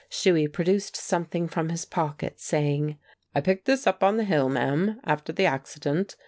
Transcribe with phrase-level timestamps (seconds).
[0.09, 2.97] Shuey produced something from his pocket, saying:
[3.35, 6.15] "I picked this up on the hill, ma'am, after the accident.